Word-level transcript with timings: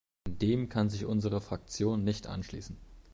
Dem 0.27 0.67
kann 0.67 0.89
sich 0.89 1.05
unsere 1.05 1.41
Fraktion 1.41 2.03
nicht 2.03 2.25
anschließen. 2.25 2.75